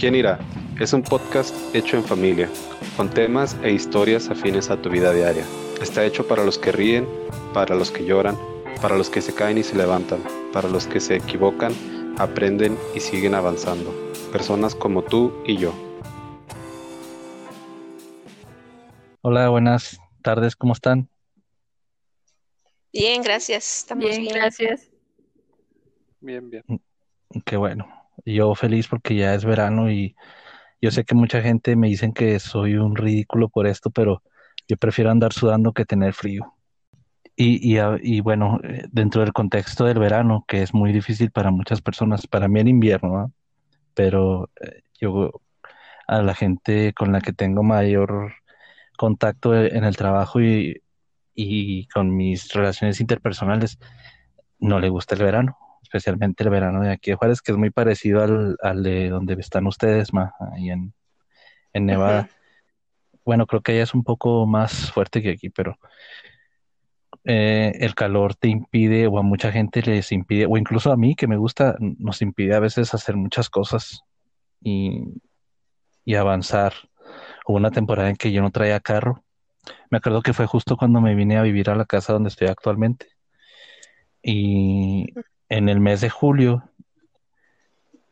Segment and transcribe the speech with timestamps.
[0.00, 0.38] ¿Quién irá?
[0.80, 2.48] Es un podcast hecho en familia,
[2.96, 5.44] con temas e historias afines a tu vida diaria.
[5.82, 7.06] Está hecho para los que ríen,
[7.52, 8.34] para los que lloran,
[8.80, 10.22] para los que se caen y se levantan,
[10.54, 11.74] para los que se equivocan,
[12.16, 13.92] aprenden y siguen avanzando.
[14.32, 15.74] Personas como tú y yo.
[19.20, 21.10] Hola, buenas tardes, ¿cómo están?
[22.90, 23.80] Bien, gracias.
[23.80, 24.34] Estamos Bien, bien.
[24.34, 24.90] gracias.
[26.22, 26.64] Bien, bien.
[27.44, 27.99] Qué bueno.
[28.24, 30.14] Yo feliz porque ya es verano y
[30.82, 34.22] yo sé que mucha gente me dicen que soy un ridículo por esto, pero
[34.68, 36.54] yo prefiero andar sudando que tener frío.
[37.36, 41.30] Y, y, a- y bueno, eh, dentro del contexto del verano, que es muy difícil
[41.30, 43.32] para muchas personas, para mí el invierno, ¿no?
[43.94, 45.32] Pero eh, yo
[46.08, 48.32] a la gente con la que tengo mayor
[48.98, 50.82] contacto e- en el trabajo y,
[51.34, 53.78] y con mis relaciones interpersonales,
[54.60, 55.58] no le gusta el verano,
[55.90, 59.34] especialmente el verano de aquí de Juárez, que es muy parecido al, al de donde
[59.34, 60.94] están ustedes, ma, ahí en,
[61.72, 62.28] en Nevada.
[63.24, 65.76] Bueno, creo que allá es un poco más fuerte que aquí, pero
[67.24, 71.16] eh, el calor te impide, o a mucha gente les impide, o incluso a mí
[71.16, 74.02] que me gusta, nos impide a veces hacer muchas cosas
[74.62, 75.02] y,
[76.04, 76.72] y avanzar.
[77.46, 79.24] Hubo una temporada en que yo no traía carro.
[79.90, 82.46] Me acuerdo que fue justo cuando me vine a vivir a la casa donde estoy
[82.46, 83.08] actualmente.
[84.22, 85.06] Y
[85.50, 86.70] en el mes de julio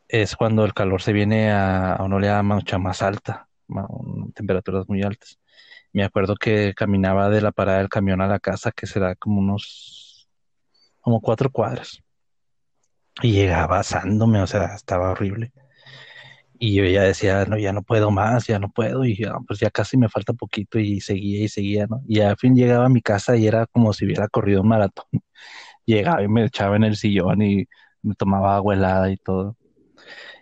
[0.08, 3.48] es cuando el calor se viene a, a una oleada mucha más alta,
[4.34, 5.38] temperaturas muy altas.
[5.92, 9.40] Me acuerdo que caminaba de la parada del camión a la casa, que será como
[9.40, 10.28] unos,
[11.00, 12.02] como cuatro cuadras.
[13.22, 15.52] Y llegaba asándome, o sea, estaba horrible.
[16.58, 19.04] Y yo ya decía, no, ya no puedo más, ya no puedo.
[19.04, 22.02] Y ya, pues ya casi me falta poquito y seguía y seguía, ¿no?
[22.08, 25.06] Y al fin llegaba a mi casa y era como si hubiera corrido un maratón.
[25.88, 27.66] Llegaba y me echaba en el sillón y
[28.02, 29.56] me tomaba agua helada y todo.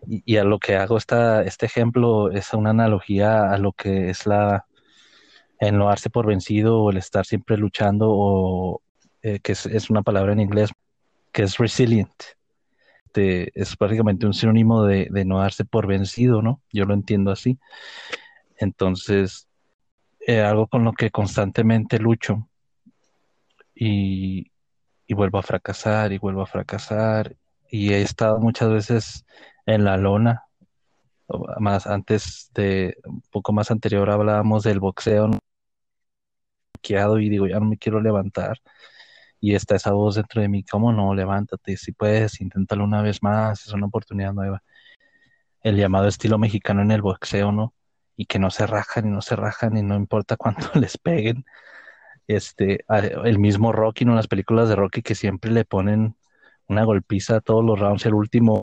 [0.08, 4.26] Y, a lo que hago esta, este ejemplo es una analogía a lo que es
[4.26, 4.66] la,
[5.60, 5.80] el
[6.12, 8.82] por vencido o el estar siempre luchando o
[9.22, 10.70] eh, que es, una palabra en inglés
[11.32, 12.12] que es resilient.
[13.14, 16.60] Es prácticamente un sinónimo de, de no darse por vencido, ¿no?
[16.72, 17.58] Yo lo entiendo así.
[18.58, 19.48] Entonces,
[20.26, 22.48] eh, algo con lo que constantemente lucho
[23.76, 24.50] y,
[25.06, 27.36] y vuelvo a fracasar y vuelvo a fracasar
[27.70, 29.26] y he estado muchas veces
[29.66, 30.44] en la lona.
[31.58, 35.38] Más antes de, un poco más anterior hablábamos del boxeo, ¿no?
[36.76, 38.58] Noqueado, y digo, ya no me quiero levantar.
[39.40, 41.14] Y está esa voz dentro de mí, ¿cómo no?
[41.14, 44.62] Levántate, si puedes, inténtalo una vez más, es una oportunidad nueva.
[45.62, 47.74] El llamado estilo mexicano en el boxeo, ¿no?
[48.16, 51.44] Y que no se rajan y no se rajan y no importa cuánto les peguen.
[52.28, 52.84] Este,
[53.24, 54.14] el mismo Rocky, ¿no?
[54.14, 56.16] Las películas de Rocky que siempre le ponen
[56.68, 58.62] una golpiza a todos los rounds, el último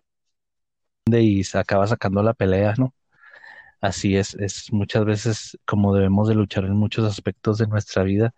[1.06, 2.94] y se acaba sacando la pelea, ¿no?
[3.82, 8.34] Así es, es muchas veces como debemos de luchar en muchos aspectos de nuestra vida,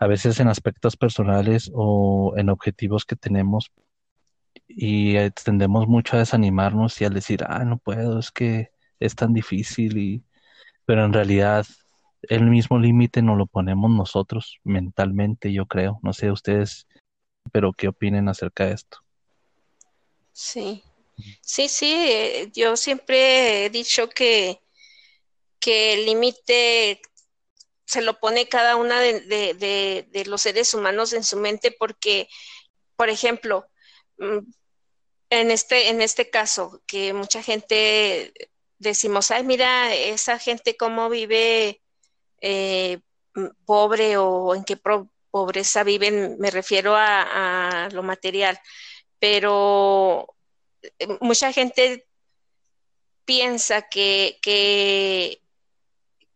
[0.00, 3.70] a veces en aspectos personales o en objetivos que tenemos
[4.68, 8.70] y tendemos mucho a desanimarnos y al decir, ah, no puedo, es que
[9.00, 10.24] es tan difícil y,
[10.86, 11.66] pero en realidad
[12.22, 15.98] el mismo límite nos lo ponemos nosotros mentalmente, yo creo.
[16.02, 16.86] No sé ustedes,
[17.52, 18.98] pero ¿qué opinen acerca de esto?
[20.32, 20.82] Sí,
[21.40, 21.92] sí, sí.
[21.92, 24.60] eh, Yo siempre he dicho que,
[25.58, 27.00] que el límite
[27.84, 32.28] se lo pone cada una de, de- de- los seres humanos en su mente porque,
[32.96, 33.66] por ejemplo,
[34.18, 34.38] mm,
[35.30, 38.32] en este, en este caso, que mucha gente
[38.78, 41.82] decimos, ay, mira, esa gente cómo vive
[42.40, 43.00] eh,
[43.64, 44.76] pobre o en qué
[45.30, 48.58] pobreza viven, me refiero a, lo material,
[49.18, 50.34] pero
[50.82, 52.06] eh, mucha gente
[53.24, 55.42] piensa que, que,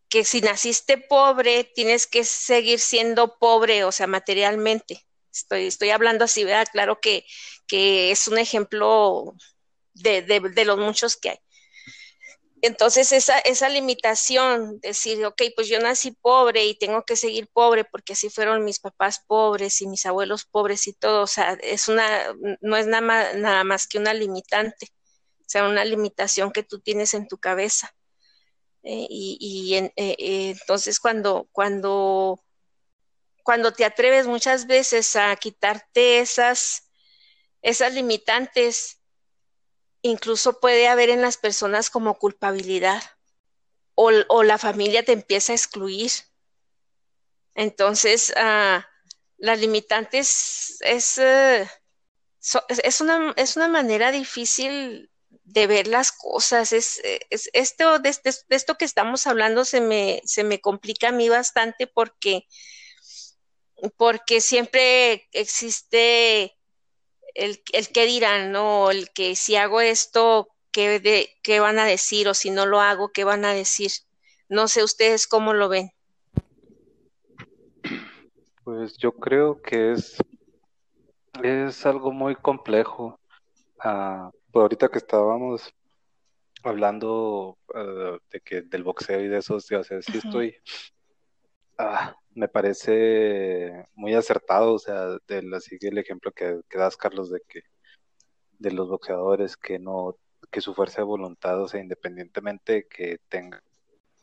[0.08, 5.04] que si naciste pobre, tienes que seguir siendo pobre, o sea, materialmente.
[5.32, 6.68] Estoy, estoy hablando así, ¿verdad?
[6.70, 7.26] Claro que,
[7.66, 9.34] que es un ejemplo
[9.94, 11.43] de, de los muchos que hay.
[12.66, 17.84] Entonces, esa, esa limitación, decir, ok, pues yo nací pobre y tengo que seguir pobre
[17.84, 21.88] porque así fueron mis papás pobres y mis abuelos pobres y todo, o sea, es
[21.88, 24.86] una, no es nada más, nada más que una limitante,
[25.40, 27.94] o sea, una limitación que tú tienes en tu cabeza.
[28.82, 32.42] Eh, y y eh, eh, entonces cuando, cuando,
[33.42, 36.90] cuando te atreves muchas veces a quitarte esas,
[37.60, 39.02] esas limitantes,
[40.04, 43.02] incluso puede haber en las personas como culpabilidad
[43.94, 46.10] o, la familia te empieza a excluir.
[47.54, 48.82] Entonces, uh,
[49.38, 51.04] las limitantes es,
[52.38, 55.10] so, es, es, una, es una manera difícil
[55.44, 56.72] ver las cosas.
[56.72, 58.14] Es, esto, de,
[58.48, 62.46] esto que estamos hablando se me, se me complica a mí bastante porque,
[63.96, 66.53] porque siempre existe
[67.34, 68.90] el, el que dirán, ¿no?
[68.90, 72.28] El que si hago esto, ¿qué, de, ¿qué van a decir?
[72.28, 73.90] O si no lo hago, ¿qué van a decir?
[74.48, 75.90] No sé ustedes cómo lo ven.
[78.64, 80.16] Pues yo creo que es,
[81.42, 83.18] es algo muy complejo.
[83.84, 85.74] Uh, pues ahorita que estábamos
[86.62, 90.56] hablando uh, de que del boxeo y de eso, o sea, sí estoy,
[91.78, 97.40] uh, me parece muy acertado, o sea, del, así el ejemplo que, das, Carlos, de
[97.48, 97.62] que
[98.58, 100.16] de los boxeadores que no,
[100.50, 103.62] que su fuerza de voluntad, o sea, independientemente que tenga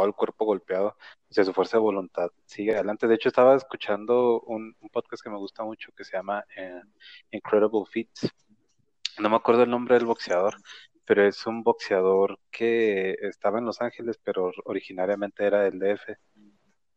[0.05, 0.97] el cuerpo golpeado,
[1.29, 3.07] o sea, su fuerza de voluntad sigue adelante.
[3.07, 6.81] De hecho, estaba escuchando un, podcast que me gusta mucho que se llama eh,
[7.31, 8.29] Incredible Feats.
[9.19, 10.55] No me acuerdo el nombre del boxeador,
[11.05, 16.17] pero es un boxeador que estaba en Los Ángeles, pero originariamente era del DF.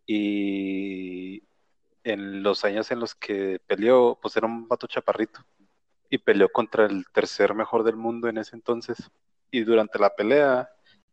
[0.06, 1.42] Y
[2.04, 5.40] en los años en los que peleó, pues era un vato chaparrito.
[6.10, 9.10] Y peleó contra el tercer mejor del mundo en ese entonces.
[9.50, 10.68] Y durante la pelea,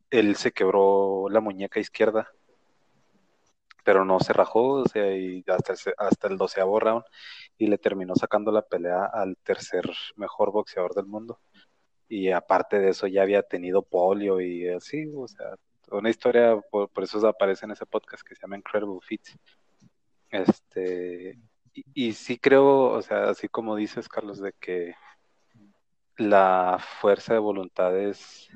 [0.10, 2.30] él se quebró la muñeca izquierda,
[3.84, 7.04] pero no se rajó, o sea, y hasta el, hasta el doceavo round,
[7.58, 11.40] y le terminó sacando la pelea al tercer mejor boxeador del mundo.
[12.10, 15.56] Y aparte de eso ya había tenido polio y así, o sea,
[16.00, 19.38] una historia, por, eso aparece en ese podcast que se llama Incredible Feats.
[20.30, 21.40] Este,
[21.94, 24.96] y, sí creo, o sea, así como dices, Carlos, de que
[26.18, 28.50] la fuerza de voluntad es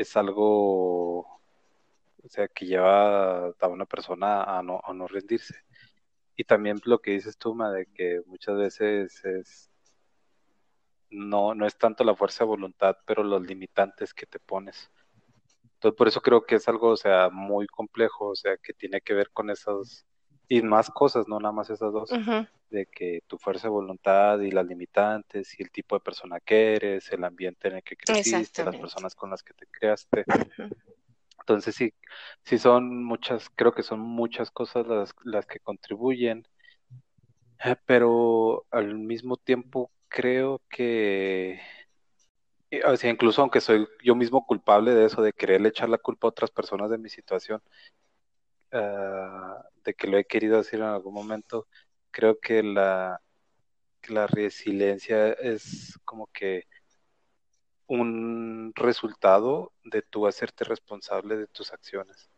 [0.00, 5.54] es algo, o sea, que lleva a una persona a no, a no rendirse.
[6.36, 9.70] Y también lo que dices tú, Ma, de que muchas veces es,
[11.10, 14.90] no, no es tanto la fuerza de voluntad, pero los limitantes que te pones.
[15.80, 19.00] Entonces, por eso creo que es algo, o sea, muy complejo, o sea, que tiene
[19.00, 20.04] que ver con esas
[20.46, 22.10] y más cosas, no nada más esas dos,
[22.68, 26.74] de que tu fuerza de voluntad y las limitantes y el tipo de persona que
[26.74, 30.26] eres, el ambiente en el que creciste, las personas con las que te creaste.
[31.38, 31.94] Entonces sí,
[32.42, 36.46] sí son muchas, creo que son muchas cosas las, las que contribuyen,
[37.64, 41.58] eh, pero al mismo tiempo creo que,
[42.86, 46.26] o sea, incluso aunque soy yo mismo culpable de eso, de quererle echar la culpa
[46.26, 47.62] a otras personas de mi situación,
[48.72, 51.66] uh, de que lo he querido hacer en algún momento,
[52.10, 53.20] creo que la,
[54.08, 56.66] la resiliencia es como que
[57.86, 62.30] un resultado de tú hacerte responsable de tus acciones.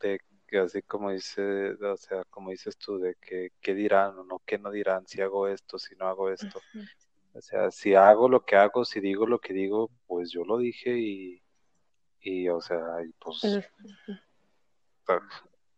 [0.00, 4.24] De que así como dice, o sea, como dices tú, de que qué dirán o
[4.24, 6.60] no, qué no dirán si hago esto, si no hago esto.
[7.34, 10.58] O sea, si hago lo que hago, si digo lo que digo, pues yo lo
[10.58, 11.42] dije y,
[12.20, 13.68] y o sea, y pues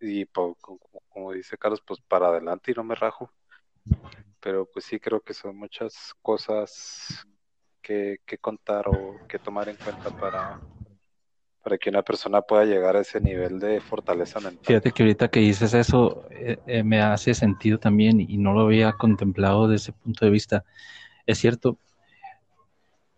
[0.01, 3.31] y como, dice Carlos, pues para adelante y no me rajo.
[4.41, 7.27] Pero pues sí creo que son muchas cosas
[7.83, 10.59] que, contar o que tomar en cuenta para,
[11.63, 14.65] para que una persona pueda llegar a ese nivel de fortaleza mental.
[14.65, 18.63] Fíjate que ahorita que dices eso eh, eh, me hace sentido también y no lo
[18.63, 20.65] había contemplado desde ese punto de vista.
[21.31, 21.79] Es cierto,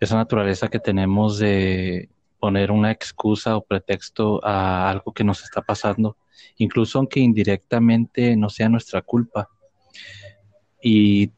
[0.00, 5.62] esa naturaleza que tenemos de poner una excusa o pretexto a algo que nos está
[5.62, 6.16] pasando
[6.56, 9.48] incluso aunque indirectamente no sea nuestra culpa.
[10.82, 11.30] Y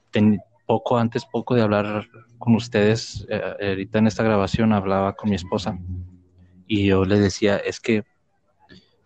[0.67, 5.37] poco antes, poco de hablar con ustedes, eh, ahorita en esta grabación hablaba con mi
[5.37, 5.79] esposa
[6.67, 8.05] y yo le decía, es que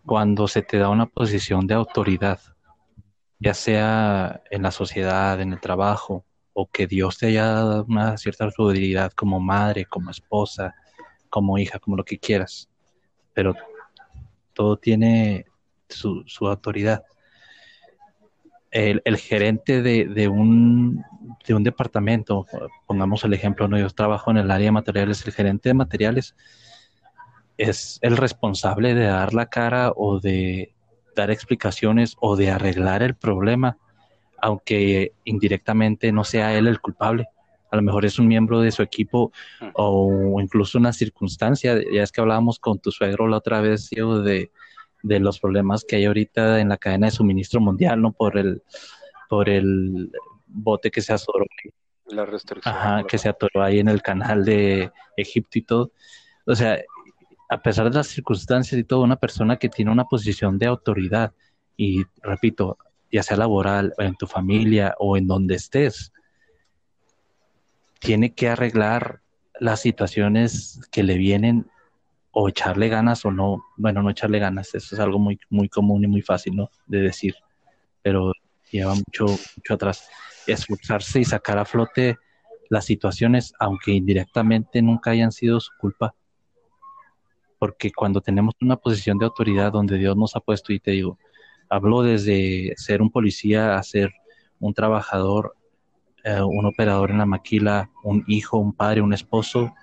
[0.06, 2.40] cuando se te da una posición de autoridad,
[3.40, 6.24] ya sea en la sociedad, en el trabajo,
[6.60, 10.74] o que Dios te haya dado una cierta autoridad como madre, como esposa,
[11.30, 12.68] como hija, como lo que quieras,
[13.32, 13.54] pero
[14.54, 15.46] todo tiene
[15.88, 17.04] su, autoridad.
[18.72, 21.04] El, gerente de, un,
[21.46, 22.44] de un departamento,
[22.88, 23.78] pongamos el ejemplo, ¿no?
[23.78, 26.34] yo trabajo en el área de materiales, el gerente de materiales
[27.56, 30.74] es el responsable de dar la cara o de
[31.14, 33.78] dar explicaciones o de arreglar el problema,
[34.40, 37.26] aunque indirectamente no sea él el culpable.
[37.70, 39.30] A lo mejor es un miembro de su equipo
[39.74, 41.78] o incluso una circunstancia.
[41.92, 44.50] Ya es que hablábamos con tu suegro la otra vez, Diego, de,
[45.02, 48.12] de los problemas que hay ahorita en la cadena de suministro mundial, ¿no?
[48.12, 48.62] Por el,
[49.28, 50.10] por el
[50.46, 51.44] bote que se atoró.
[52.06, 52.74] La restricción.
[52.74, 55.92] Ajá, que se atoró ahí en el canal de Egipto y todo.
[56.46, 56.78] O sea,
[57.50, 61.34] a pesar de las circunstancias y todo, una persona que tiene una posición de autoridad,
[61.76, 62.78] y repito,
[63.10, 66.12] ya sea laboral, en tu familia o en donde estés,
[68.00, 69.20] tiene que arreglar
[69.58, 71.70] las situaciones que le vienen
[72.30, 76.04] o echarle ganas o no, bueno, no echarle ganas, eso es algo muy, muy común
[76.04, 76.70] y muy fácil, ¿no?
[76.86, 77.34] De decir,
[78.02, 78.32] pero
[78.70, 80.08] lleva mucho, mucho atrás.
[80.46, 82.16] Esforzarse y sacar a flote
[82.70, 86.14] las situaciones, aunque indirectamente nunca hayan sido su culpa.
[87.58, 91.18] Porque cuando tenemos una posición de autoridad donde Dios nos ha puesto, y te digo,
[91.68, 94.12] hablo desde ser un policía a ser
[94.60, 95.54] un trabajador,
[96.24, 99.74] eh, un operador en la maquila, un hijo, un padre, un esposo,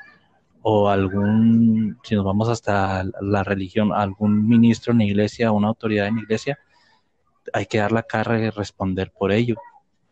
[0.62, 6.08] o algún, si nos vamos hasta la religión, algún ministro en la iglesia, una autoridad
[6.08, 6.60] en la iglesia,
[7.54, 9.56] hay que dar la cara y responder por ello.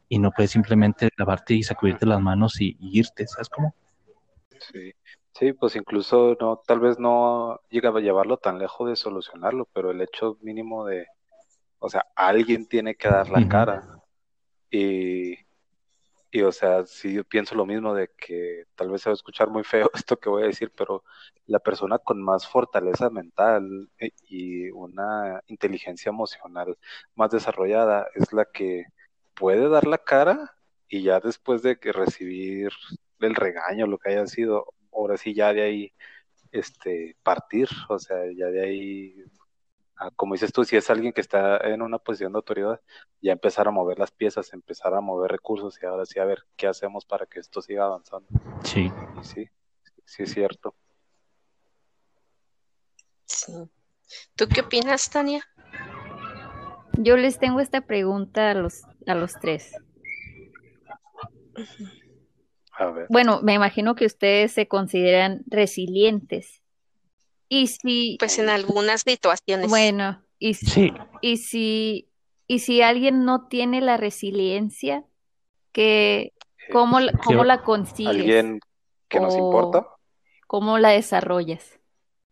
[0.07, 3.73] Y no puedes simplemente lavarte y sacudirte las manos y, irte, ¿sabes cómo?
[4.59, 4.93] Sí.
[5.35, 9.89] Sí, pues incluso no, tal vez no llegaba a llevarlo tan lejos de solucionarlo, pero
[9.89, 11.07] el hecho mínimo de,
[11.83, 13.83] o sea, alguien tiene que dar la cara.
[14.71, 15.33] Y,
[16.31, 19.15] y, o sea, sí yo pienso lo mismo de que tal vez se va a
[19.15, 21.03] escuchar muy feo esto que voy a decir, pero
[21.45, 26.77] la persona con más fortaleza mental eh, y una inteligencia emocional
[27.15, 28.85] más desarrollada es la que
[29.33, 30.55] puede dar la cara
[30.87, 32.71] y ya después de que recibir
[33.19, 35.93] el regaño, lo que haya sido, ahora sí ya de ahí
[36.53, 39.15] este partir, o sea, ya de ahí
[40.15, 42.81] Como dices tú, si es alguien que está en una posición de autoridad,
[43.21, 46.45] ya empezar a mover las piezas, empezar a mover recursos y ahora sí a ver
[46.55, 48.27] qué hacemos para que esto siga avanzando.
[48.63, 48.91] Sí.
[49.21, 49.49] sí,
[50.05, 50.75] sí es cierto.
[53.25, 53.53] Sí.
[54.35, 55.43] ¿Tú qué opinas, Tania?
[56.97, 59.75] Yo les tengo esta pregunta a los, a los tres.
[62.71, 63.07] A ver.
[63.09, 66.62] Bueno, me imagino que ustedes se consideran resilientes.
[67.49, 68.17] Y si...
[68.19, 69.69] Pues en algunas situaciones.
[69.69, 72.09] Bueno, y si, y si,
[72.47, 75.05] y si alguien no tiene la resiliencia,
[75.71, 76.33] que,
[76.71, 78.13] ¿cómo, cómo la consigues?
[78.13, 78.59] ¿Alguien
[79.07, 79.87] que nos importa?
[80.47, 81.79] ¿Cómo la desarrollas?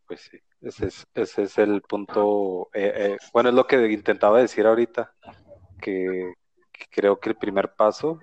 [0.08, 2.70] Pues sí, ese es, ese es el punto.
[2.74, 5.14] Eh, eh, bueno, es lo que intentaba decir ahorita,
[5.82, 6.34] que,
[6.90, 8.20] creo que el primer paso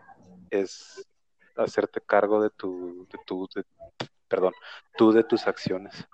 [0.50, 1.08] es
[1.56, 3.48] hacerte cargo de tu, de tu
[4.28, 4.52] perdón,
[4.96, 6.06] tú de tus acciones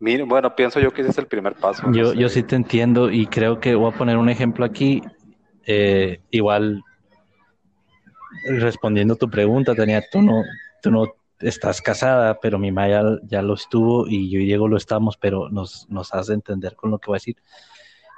[0.00, 1.90] bueno, pienso yo que ese es el primer paso.
[1.92, 5.02] Yo, yo sí te entiendo y creo que voy a poner un ejemplo aquí.
[5.66, 6.82] Eh, igual,
[8.46, 10.42] respondiendo tu pregunta, Tania, tú no,
[10.82, 11.04] tú no
[11.38, 15.50] estás casada, pero mi Maya ya lo estuvo y yo y Diego lo estamos, pero
[15.50, 17.36] nos, nos hace entender con lo que voy a decir.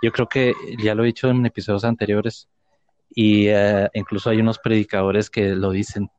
[0.02, 2.48] Yo creo que ya lo he dicho en episodios anteriores
[3.14, 6.10] y eh, incluso hay unos predicadores que lo dicen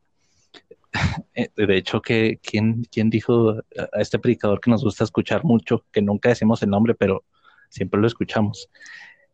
[1.56, 6.02] de hecho, que ¿quién, ¿quién dijo a este predicador que nos gusta escuchar mucho, que
[6.02, 7.24] nunca decimos el nombre, pero
[7.70, 8.70] siempre lo escuchamos?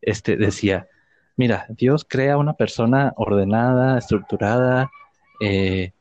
[0.02, 0.88] Este decía,
[1.36, 4.90] mira, Dios crea una persona ordenada, estructurada,
[5.42, 5.92] eh,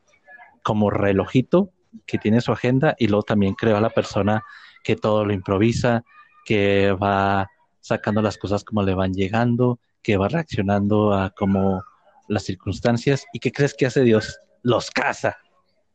[0.63, 1.71] como relojito,
[2.05, 4.43] que tiene su agenda, y luego también crea a la persona
[4.83, 6.03] que todo lo improvisa,
[6.45, 7.47] que va
[7.81, 11.83] sacando las cosas como le van llegando, que va reaccionando a como
[12.27, 13.25] las circunstancias.
[13.33, 14.39] ¿Y qué crees que hace Dios?
[14.61, 15.37] Los casa.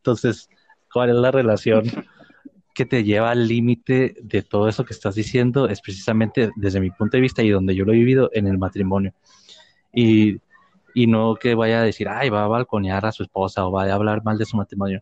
[0.05, 0.51] Entonces,
[0.93, 1.83] ¿cuál es la relación
[2.75, 5.67] que te lleva al límite de todo eso que estás diciendo?
[5.67, 8.59] Es precisamente desde mi punto de vista y donde yo lo he vivido en el
[8.59, 9.15] matrimonio.
[9.91, 10.37] Y,
[11.07, 13.95] no que vaya a decir, ay, va a balconear a su esposa o vaya a
[13.95, 15.01] hablar mal de su matrimonio.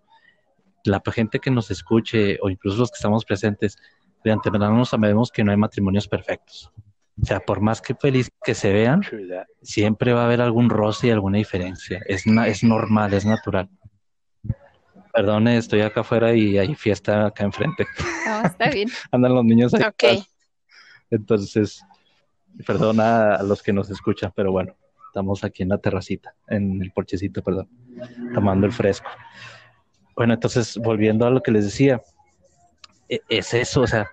[0.85, 3.77] La gente que nos escuche o incluso los que estamos presentes,
[4.23, 6.71] de antemano sabemos que no hay matrimonios perfectos.
[7.21, 9.01] O sea, por más que feliz que se vean,
[9.61, 12.01] siempre va a haber algún roce y alguna diferencia.
[12.07, 13.69] Es, es normal, es natural.
[15.13, 17.85] Perdón, estoy acá afuera y hay fiesta acá enfrente.
[18.25, 18.89] No, está bien.
[19.11, 19.83] Andan los niños ahí.
[19.83, 20.25] Ok.
[21.11, 21.83] Entonces,
[22.65, 24.75] perdona a los que nos escuchan, pero bueno,
[25.07, 27.69] estamos aquí en la terracita, en el porchecito, perdón,
[28.33, 29.07] tomando el fresco.
[30.15, 32.01] Bueno, entonces, volviendo a lo que les decía,
[33.07, 34.09] e, es eso, o sea,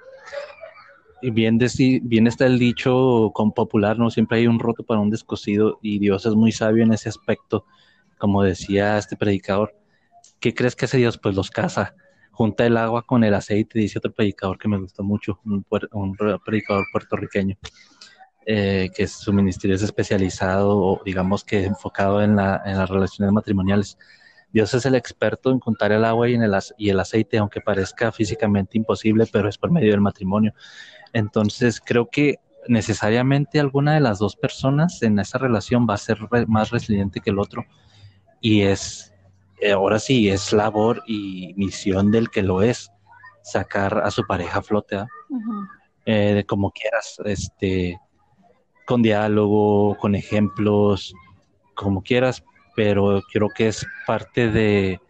[1.22, 1.58] bien,
[2.02, 4.10] bien está el dicho con popular, ¿no?
[4.10, 7.64] Siempre hay un roto para un descosido y Dios es muy sabio en ese aspecto,
[8.18, 9.79] como decía este predicador
[10.40, 11.18] ¿Qué crees que hace Dios?
[11.18, 11.94] Pues los caza.
[12.32, 16.86] Junta el agua con el aceite, dice otro predicador que me gustó mucho, un, predicador
[16.90, 17.56] puertorriqueño,
[18.46, 23.32] eh, que su ministerio es especializado o digamos que enfocado en, la, en las relaciones
[23.32, 23.98] matrimoniales.
[24.52, 29.26] Dios es el experto en juntar el agua y, el, aceite, aunque parezca físicamente imposible,
[29.30, 30.54] pero es por medio del matrimonio.
[31.12, 36.18] Entonces, creo que necesariamente alguna de las dos personas en esa relación va a ser
[36.48, 37.64] más resiliente que el otro.
[38.40, 39.10] Y es
[39.72, 42.90] ahora sí es labor y misión del que lo es
[43.42, 45.06] sacar a su pareja a flote, ¿ah?
[46.06, 47.98] eh, de como quieras, este,
[48.86, 51.14] con diálogo, con ejemplos,
[51.74, 55.00] como quieras, pero creo que es parte de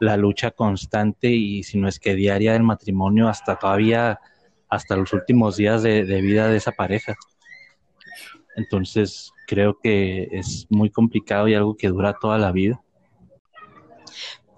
[0.00, 4.20] la lucha constante y si no es que diaria del matrimonio hasta todavía,
[4.68, 7.16] hasta los últimos días de, vida de esa pareja.
[8.56, 12.80] Entonces creo que es muy complicado y algo que dura toda la vida.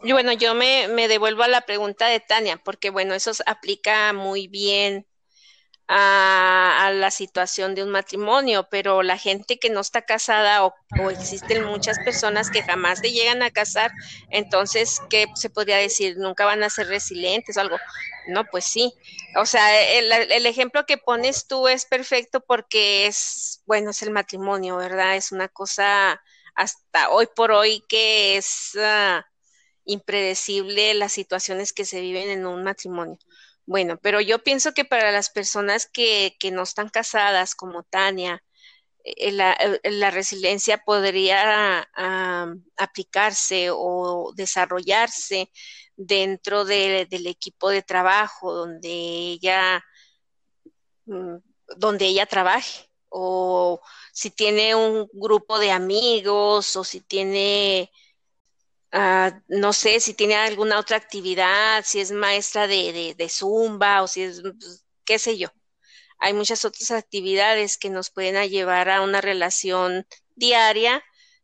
[0.02, 4.12] Y bueno, yo me, me devuelvo a la pregunta de Tania, porque bueno, eso aplica
[4.12, 5.06] muy bien
[5.92, 10.74] a, la situación de un matrimonio, pero la gente que no está casada o,
[11.10, 13.90] existen muchas personas que jamás se llegan a casar,
[14.30, 16.16] entonces, ¿qué se podría decir?
[16.16, 17.76] ¿Nunca van a ser resilientes o algo?
[18.28, 18.94] No, pues sí.
[19.36, 24.10] O sea, el, el ejemplo que pones tú es perfecto porque es, bueno, es el
[24.10, 25.16] matrimonio, ¿verdad?
[25.16, 26.20] Es una cosa
[26.54, 29.22] hasta hoy por hoy que es uh,
[29.90, 33.18] impredecible las situaciones que se viven en un matrimonio.
[33.66, 38.42] Bueno, pero yo pienso que para las personas que, que no están casadas, como Tania,
[39.04, 41.88] eh, la, eh, la, resiliencia podría
[42.76, 45.50] aplicarse o desarrollarse
[45.96, 49.84] dentro del equipo de trabajo donde ella,
[51.06, 51.36] mm,
[51.76, 53.80] donde ella trabaje o
[54.12, 57.90] si tiene un grupo de amigos o si tiene
[58.92, 64.08] Ah, no sé si tiene alguna otra actividad, si es maestra de, de, zumba o
[64.08, 65.48] si es, pues, qué sé yo.
[66.18, 71.02] Hay muchas otras actividades que nos pueden llevar a una relación diaria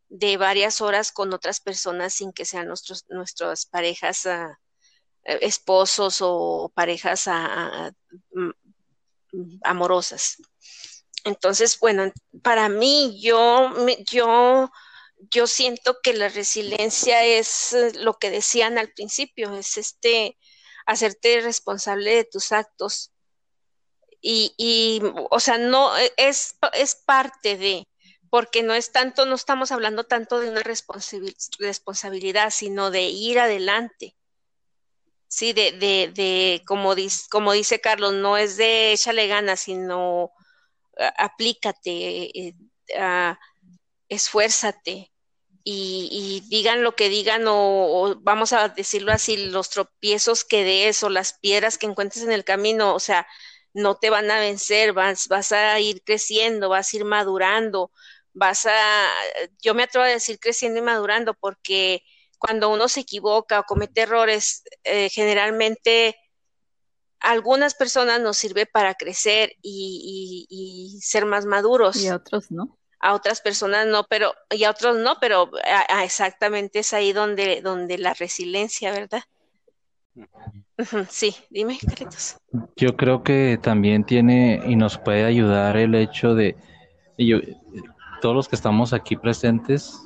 [0.08, 4.58] de varias horas con otras personas sin que sean nuestros, nuestras parejas, ah,
[5.24, 7.92] eh, esposos o parejas ah,
[8.32, 8.50] mm,
[9.64, 10.36] amorosas.
[11.24, 12.12] Entonces, bueno,
[12.42, 13.72] para mí, yo,
[14.10, 14.70] yo
[15.18, 20.38] yo siento que la resiliencia es eh, lo que decían al principio, es este
[20.86, 23.12] hacerte responsable de tus actos.
[24.20, 27.86] Y, y o sea, no e, es, es parte de,
[28.30, 34.16] porque no es tanto, no estamos hablando tanto de una responsabilidad, sino de ir adelante.
[35.28, 40.32] Sí, de, de, de como, dice, como dice Carlos, no es de échale ganas, sino
[41.18, 42.54] aplícate, eh,
[44.08, 45.12] esfuérzate
[45.68, 51.08] y, digan lo que digan o, vamos a decirlo así, los tropiezos que des o
[51.08, 53.26] las piedras que encuentres en el camino, o sea,
[53.74, 57.90] no te van a vencer, vas, vas a ir creciendo, vas a ir madurando,
[58.32, 59.10] vas a,
[59.60, 62.04] yo me atrevo a decir creciendo y madurando porque
[62.38, 66.16] cuando uno se equivoca o comete errores, eh, generalmente
[67.18, 71.96] algunas personas nos sirve para crecer y, y, ser más maduros.
[71.96, 75.50] Y otros no a otras personas no, pero, y a otros no, pero
[76.02, 79.22] exactamente es ahí donde, donde la resiliencia, ¿verdad?
[81.08, 82.36] Sí, dime, Carlitos.
[82.76, 86.56] Yo creo que también tiene y nos puede ayudar el hecho de,
[87.18, 87.38] yo,
[88.20, 89.98] todos los que estamos aquí presentes,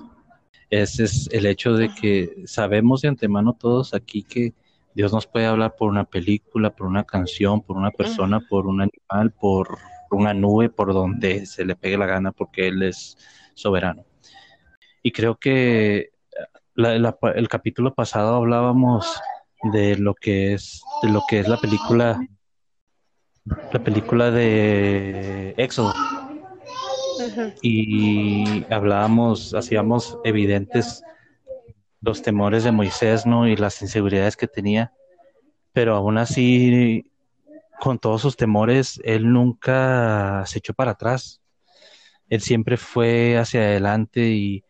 [0.70, 4.54] ese es el hecho de que sabemos de antemano todos aquí que
[4.94, 8.82] Dios nos puede hablar por una película, por una canción, por una persona, por un
[8.82, 9.78] animal, por
[10.16, 13.16] una nube por donde se le pegue la gana porque Él es
[13.54, 14.04] soberano.
[15.02, 16.10] Y creo que
[16.76, 19.20] el capítulo pasado hablábamos
[19.72, 22.18] de lo que es de lo que es la película
[23.44, 25.92] la película de Éxodo.
[27.62, 31.02] Y hablábamos hacíamos evidentes
[32.00, 34.92] los temores de Moisés no y las inseguridades que tenía
[35.72, 37.09] pero aún así
[37.80, 41.40] con todos sus temores, él nunca se echó para atrás.
[42.28, 44.64] Él siempre fue hacia adelante y,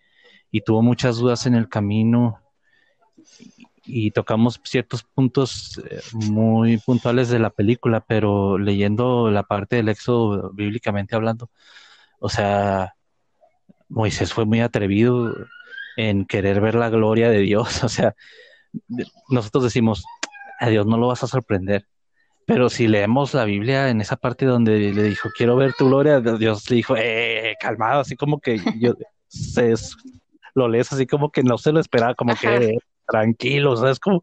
[0.64, 2.40] tuvo muchas dudas en el camino.
[3.84, 9.88] Y, tocamos ciertos puntos eh, muy puntuales de la película, pero leyendo la parte del
[9.88, 11.50] éxodo bíblicamente hablando,
[12.20, 12.94] o sea,
[13.88, 15.34] Moisés fue muy atrevido
[15.96, 17.82] en querer ver la gloria de Dios.
[17.84, 18.14] O sea,
[19.28, 20.04] nosotros decimos,
[20.60, 21.86] a Dios no lo vas a sorprender
[22.46, 26.20] pero si leemos la Biblia en esa parte donde le dijo, quiero ver tu gloria,
[26.20, 28.94] Dios le dijo, eh, calmado, así como que yo
[29.28, 29.74] se,
[30.54, 34.00] lo lees así como que no se lo esperaba, como que tranquilo, ¿sabes?
[34.00, 34.22] Como,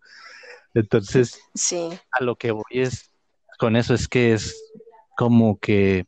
[0.74, 1.90] entonces, sí.
[2.12, 3.12] a lo que voy es,
[3.60, 4.56] con eso es que es
[5.16, 6.06] como que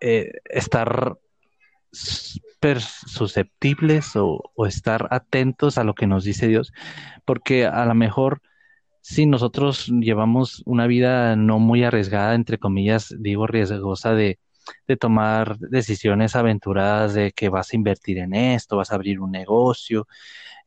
[0.00, 1.18] eh, estar
[3.06, 6.72] susceptibles o, o, estar atentos a lo que nos dice Dios,
[7.24, 8.42] porque a lo mejor
[9.00, 14.38] Sí, nosotros llevamos una vida no muy arriesgada, entre comillas, digo riesgosa de,
[14.86, 19.30] de tomar decisiones aventuradas de que vas a invertir en esto, vas a abrir un
[19.32, 20.06] negocio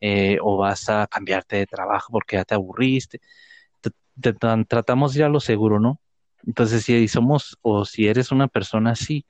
[0.02, 3.22] eh, o vas a cambiarte de trabajo porque ya te aburriste.
[4.68, 6.00] tratamos de ir a lo seguro, ¿no?
[6.46, 9.26] Entonces, si somos o si eres una persona así,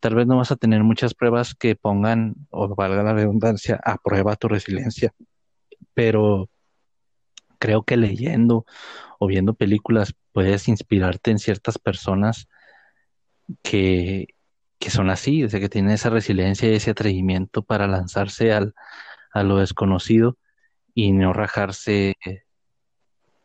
[0.00, 3.96] tal vez no vas a tener muchas pruebas que pongan, o valga la redundancia, a
[3.98, 5.12] prueba tu resiliencia.
[5.94, 6.48] Pero
[7.64, 8.66] creo que leyendo
[9.18, 12.46] o viendo películas puedes inspirarte en ciertas personas
[13.62, 14.34] que,
[14.78, 18.74] que son así, o sea, que tienen esa resiliencia y ese atrevimiento para lanzarse al,
[19.32, 20.36] a lo desconocido
[20.92, 22.16] y no rajarse,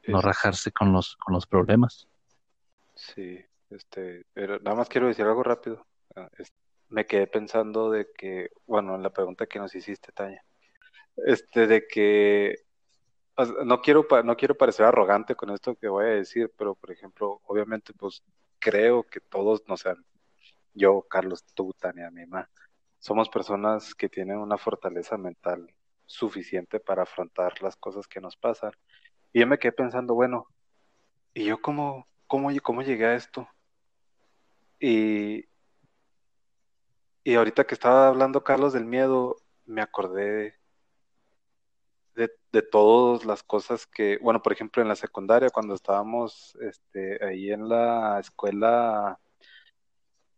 [0.06, 2.10] no rajarse con los, con los problemas.
[2.96, 5.88] Sí, este, pero nada más quiero decir algo rápido.
[6.14, 6.28] Ah,
[6.90, 10.44] me quedé pensando de que, bueno, en la pregunta que nos hiciste, Tania,
[11.16, 12.69] este, de que
[13.66, 17.42] no quiero, no quiero parecer arrogante con esto que voy a decir, pero por ejemplo,
[17.46, 18.24] obviamente, pues
[18.60, 19.94] creo que todos, no sé,
[20.74, 22.50] yo, Carlos, tú, Tania, mi mamá,
[23.00, 25.74] somos personas que tienen una fortaleza mental
[26.06, 28.72] suficiente para afrontar las cosas que nos pasan.
[29.34, 30.48] Y yo me quedé pensando, bueno,
[31.34, 33.48] ¿y yo cómo, cómo, cómo llegué a esto?
[34.80, 35.46] Y,
[37.24, 40.59] y ahorita que estaba hablando Carlos del miedo, me acordé
[42.52, 47.52] de, todas las cosas que, bueno, por ejemplo, en la secundaria, cuando estábamos este, ahí
[47.52, 49.20] en la escuela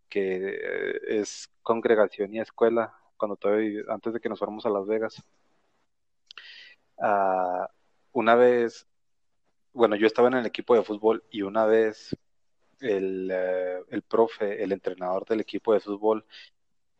[0.09, 5.23] que es congregación y escuela, cuando todavía, antes de que nos fuéramos a Las Vegas.
[6.97, 7.65] Uh,
[8.11, 8.87] una vez,
[9.73, 12.15] bueno, yo estaba en el equipo de fútbol y una vez
[12.81, 16.25] el, uh, el profe, el entrenador del equipo de fútbol,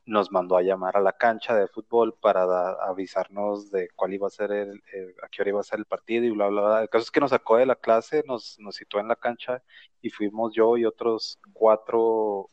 [0.05, 2.43] nos mandó a llamar a la cancha de fútbol para
[2.87, 5.85] avisarnos de cuál iba a ser el, el, a qué hora iba a ser el
[5.85, 6.81] partido y bla, bla, bla.
[6.81, 9.61] El caso es que nos sacó de la clase, nos, nos situó en la cancha
[10.01, 12.49] y fuimos yo y otros cuatro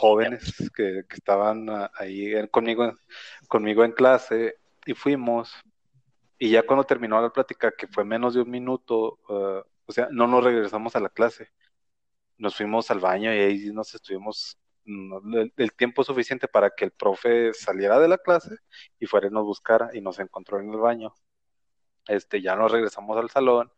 [0.00, 1.66] jóvenes que, que estaban
[1.98, 2.92] ahí conmigo,
[3.48, 5.54] conmigo en clase y fuimos
[6.38, 10.08] y ya cuando terminó la plática, que fue menos de un minuto, uh, o sea,
[10.10, 11.50] no nos regresamos a la clase,
[12.36, 17.52] nos fuimos al baño y ahí nos estuvimos el, tiempo suficiente para que el profe
[17.54, 18.56] saliera de la clase
[18.98, 21.14] y fuera y nos buscara y nos encontró en el baño.
[22.06, 23.72] Este, ya nos regresamos al salón,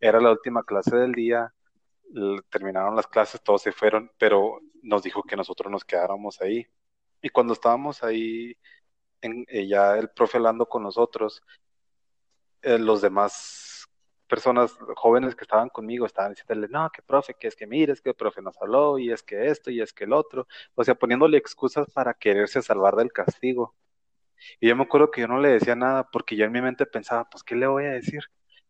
[0.00, 1.54] era la última clase del día,
[2.50, 6.66] terminaron las clases, todos se fueron, pero nos dijo que nosotros nos quedáramos ahí.
[7.22, 8.56] Y cuando estábamos ahí,
[9.20, 11.42] eh, ya el profe hablando con nosotros,
[12.62, 13.67] eh, los demás
[14.28, 18.10] personas jóvenes que estaban conmigo estaban diciéndole, no, que profe, que es que mires, que
[18.10, 20.94] el profe nos habló, y es que esto, y es que el otro, o sea,
[20.94, 23.74] poniéndole excusas para quererse salvar del castigo.
[24.60, 26.86] Y yo me acuerdo que yo no le decía nada porque yo en mi mente
[26.86, 28.22] pensaba, pues, ¿qué le voy a decir?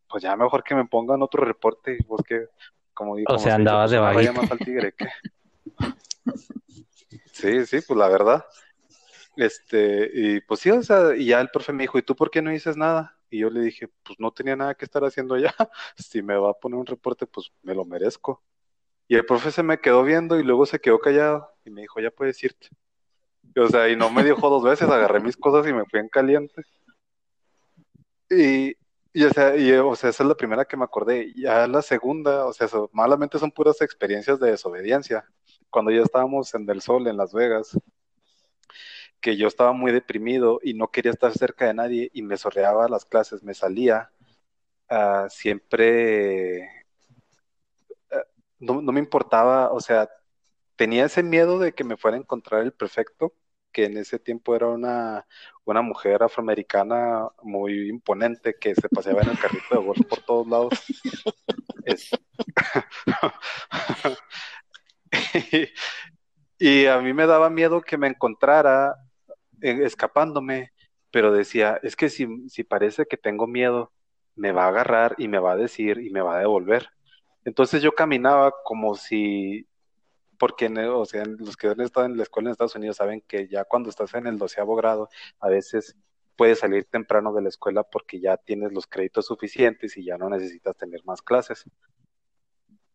[0.07, 2.47] Pues ya mejor que me pongan otro reporte, vos que,
[2.93, 5.07] como digo, o sea, andabas de vaya más al tigre que...
[7.31, 8.45] sí, sí, pues la verdad.
[9.35, 12.31] Este, y pues sí, o sea, y ya el profe me dijo, ¿y tú por
[12.31, 13.18] qué no dices nada?
[13.29, 15.53] Y yo le dije, pues no tenía nada que estar haciendo ya.
[15.97, 18.43] Si me va a poner un reporte, pues me lo merezco.
[19.07, 21.99] Y el profe se me quedó viendo y luego se quedó callado y me dijo,
[21.99, 22.69] ya puedes irte.
[23.57, 26.09] O sea, y no me dijo dos veces, agarré mis cosas y me fui en
[26.09, 26.63] caliente.
[28.29, 28.75] Y,
[29.13, 31.33] y, o sea, y, o sea, esa es la primera que me acordé.
[31.35, 35.25] Ya la segunda, o sea, malamente son puras experiencias de desobediencia.
[35.69, 37.77] Cuando ya estábamos en Del Sol, en Las Vegas,
[39.21, 42.87] que yo estaba muy deprimido y no quería estar cerca de nadie y me sorreaba
[42.89, 44.11] las clases, me salía,
[44.89, 46.69] uh, siempre
[48.11, 48.17] uh,
[48.59, 50.09] no, no, me importaba, o sea,
[50.75, 53.33] tenía ese miedo de que me fuera a encontrar el perfecto,
[53.71, 55.27] que en ese tiempo era una,
[55.65, 60.47] una mujer afroamericana muy imponente que se paseaba en el carrito de golf por todos
[60.47, 60.73] lados.
[66.59, 68.95] Y a mí me daba miedo que me encontrara
[69.61, 70.71] escapándome,
[71.11, 73.91] pero decía, es que si, si parece que tengo miedo,
[74.35, 76.89] me va a agarrar y me va a decir y me va a devolver.
[77.45, 79.67] Entonces yo caminaba como si,
[80.37, 83.47] porque o sea, los que han estado en la escuela en Estados Unidos saben que
[83.47, 85.95] ya cuando estás en el doceavo grado, a veces
[86.35, 90.29] puedes salir temprano de la escuela porque ya tienes los créditos suficientes y ya no
[90.29, 91.65] necesitas tener más clases.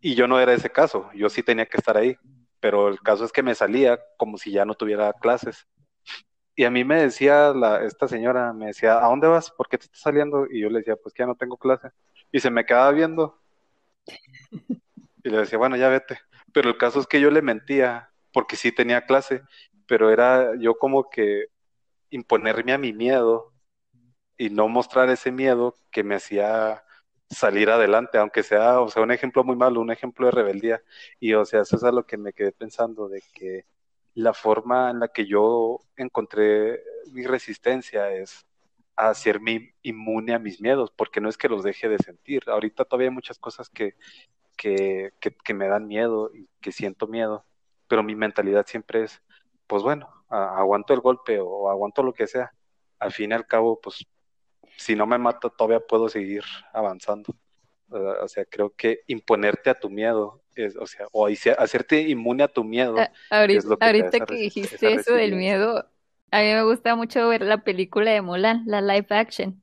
[0.01, 2.17] Y yo no era ese caso, yo sí tenía que estar ahí,
[2.61, 5.67] pero el caso es que me salía como si ya no tuviera clases
[6.57, 9.51] y a mí me decía la, esta señora, me decía, ¿a dónde vas?
[9.51, 10.47] ¿Por qué te estás saliendo?
[10.51, 11.91] Y yo le decía, pues que ya no tengo clase.
[12.33, 13.41] Y se me quedaba viendo.
[15.25, 16.19] Y le decía, bueno, ya vete.
[16.53, 19.43] Pero el caso es que yo le mentía, porque sí tenía clase,
[19.87, 21.47] pero era yo como que
[22.11, 23.53] imponerme a mi miedo
[24.37, 26.85] y no mostrar ese miedo que me hacía
[27.31, 30.83] salir adelante, aunque sea, o sea, un ejemplo muy malo, un ejemplo de rebeldía.
[31.21, 33.67] Y o sea, eso es a lo que me quedé pensando, de que
[34.15, 38.47] la forma en la que yo encontré mi resistencia es
[38.97, 42.45] hacerme inmune a mis miedos, porque no es que los deje de sentir.
[42.47, 43.95] Ahorita todavía hay muchas cosas que,
[44.57, 47.45] que, que, me dan miedo y que siento miedo,
[47.89, 49.23] pero mi mentalidad siempre es,
[49.67, 52.55] pues bueno, aguanto el golpe o aguanto lo que sea.
[52.99, 54.07] Al fin y al cabo, pues
[54.77, 57.35] si no me mato todavía puedo seguir avanzando.
[57.89, 62.49] O sea, creo que imponerte a tu miedo, es, o sea, o hacerte inmune a
[62.49, 62.97] tu miedo.
[63.31, 65.89] ahorita que, dijiste eso del miedo,
[66.31, 69.63] a mí me gusta mucho ver la película de Mulan, la live action.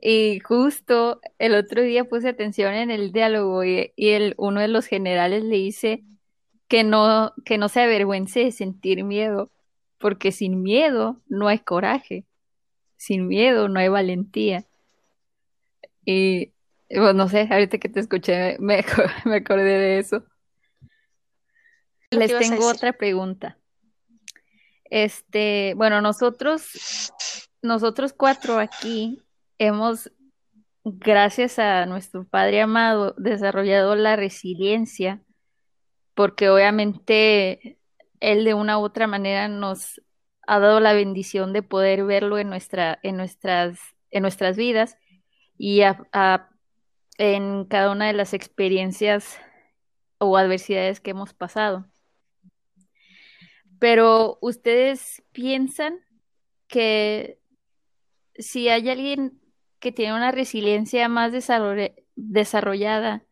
[0.00, 4.86] Y justo el otro día puse atención en el diálogo y, el, uno de los
[4.86, 6.04] generales le dice
[6.68, 9.50] que no, que no se avergüence de sentir miedo,
[9.98, 12.26] porque sin miedo no hay coraje,
[12.96, 14.64] sin miedo no hay valentía.
[16.04, 16.52] Y
[16.90, 18.84] bueno, no sé, ahorita que te escuché me,
[19.24, 20.24] me acordé de eso.
[22.10, 23.58] Les tengo otra pregunta.
[24.84, 27.12] Este, bueno, nosotros,
[27.60, 29.22] nosotros cuatro aquí
[29.58, 30.10] hemos,
[30.84, 35.22] gracias a nuestro Padre amado, desarrollado la resiliencia,
[36.14, 37.78] porque obviamente
[38.20, 40.00] Él de una u otra manera nos
[40.46, 43.78] ha dado la bendición de poder verlo en, nuestra, en, nuestras,
[44.10, 44.96] en nuestras vidas
[45.58, 45.82] y
[47.18, 49.38] en cada una de las experiencias
[50.18, 51.86] o adversidades que hemos pasado.
[53.78, 56.00] Pero ustedes piensan
[56.66, 57.40] que
[58.36, 59.40] si hay alguien
[59.78, 61.32] que tiene una resiliencia más
[62.16, 63.24] desarrollada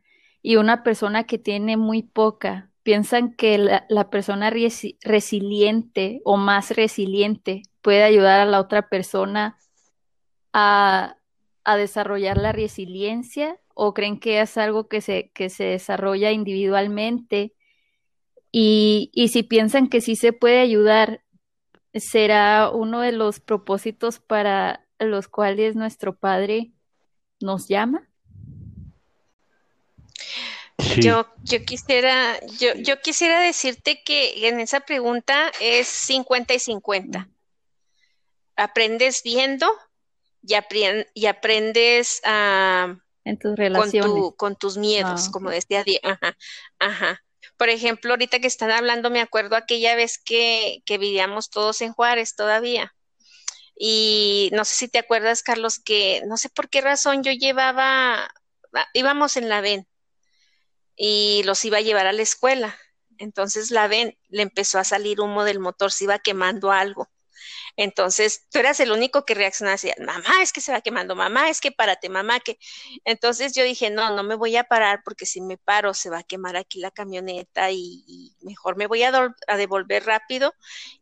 [0.42, 7.62] y una persona que tiene muy poca, piensan que la, persona resiliente o más resiliente
[7.82, 9.58] puede ayudar a la otra persona
[10.52, 11.15] a,
[11.74, 17.54] desarrollar la resiliencia o creen que es algo que se, que se desarrolla individualmente
[18.52, 21.24] y, y si piensan que sí se puede ayudar,
[21.92, 26.72] será uno de los propósitos para los cuales nuestro Padre
[27.40, 28.08] nos llama?
[30.98, 37.28] Yo, yo quisiera, yo, yo quisiera decirte que en esa pregunta es 50 y 50.
[38.56, 39.66] Aprendes viendo
[40.46, 44.34] y, y aprendes a en tus relaciones.
[44.36, 46.36] Con, tus miedos, ah, como decía Ajá,
[46.78, 47.24] ajá.
[47.56, 51.92] Por ejemplo, ahorita que están hablando, me acuerdo aquella vez que, que vivíamos todos en
[51.92, 52.94] Juárez todavía.
[53.76, 58.30] Y no sé si te acuerdas, Carlos, que no sé por qué razón yo llevaba,
[58.74, 59.88] ah, íbamos en la VEN
[60.94, 62.78] y los iba a llevar a la escuela.
[63.18, 67.10] Entonces la VEN le empezó a salir humo del motor, se iba quemando algo.
[67.76, 71.50] Entonces, tú eras el único que reaccionaba así, mamá, es que se va quemando, mamá,
[71.50, 72.58] es que párate, mamá, que...
[73.04, 76.20] Entonces yo dije, no, no me voy a parar porque si me paro se va
[76.20, 79.12] a quemar aquí la camioneta y, mejor me voy a,
[79.56, 80.54] devolver rápido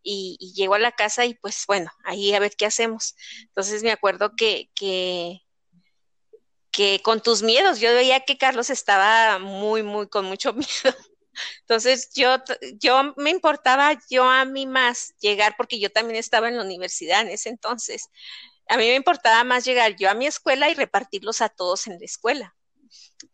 [0.03, 3.17] y, llego a la casa y pues bueno, ahí a ver qué hacemos.
[3.43, 5.45] Entonces me acuerdo que, que
[6.75, 10.97] que con tus miedos, yo veía que Carlos estaba muy, muy, con mucho miedo.
[11.61, 12.37] Entonces yo,
[12.79, 17.23] yo me importaba yo a mí más llegar, porque yo también estaba en la universidad
[17.23, 18.09] en ese entonces.
[18.69, 21.99] A mí me importaba más llegar yo a mi escuela y repartirlos a todos en
[21.99, 22.55] la escuela.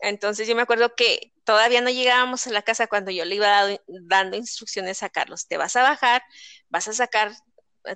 [0.00, 3.68] Entonces yo me acuerdo que todavía no llegábamos a la casa cuando yo le iba
[3.88, 6.22] dando instrucciones a Carlos, te vas a bajar,
[6.68, 7.32] vas a sacar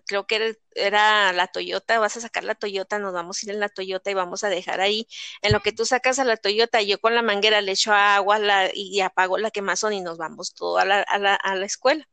[0.06, 3.60] creo que era, la Toyota, vas a sacar la Toyota, nos vamos a ir en
[3.60, 5.06] la Toyota y vamos a dejar ahí.
[5.42, 8.38] En lo que tú sacas a la Toyota, yo con la manguera le echo agua
[8.74, 12.08] y apago la quemazón y nos vamos todo a la, a la, a la escuela.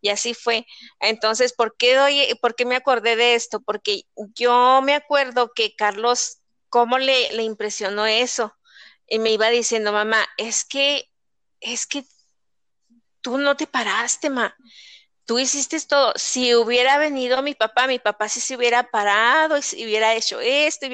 [0.00, 0.66] Y así fue.
[1.00, 3.60] Entonces, ¿por qué, doy, ¿por qué me acordé de esto?
[3.60, 4.04] Porque
[4.34, 8.54] yo me acuerdo que Carlos, ¿cómo le, le impresionó eso?
[9.06, 11.10] Y me iba diciendo, mamá, es que,
[11.60, 12.04] es que
[13.20, 14.54] tú no te paraste, ma
[15.24, 16.12] tú hiciste todo.
[16.16, 20.40] Si hubiera venido mi papá, mi papá sí se hubiera parado y si hubiera hecho
[20.40, 20.86] esto,